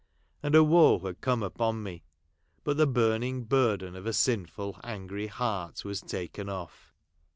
[0.41, 2.01] And a woe had come upon me,
[2.63, 6.91] but the burning burden of a sinful, angry heart was taken off.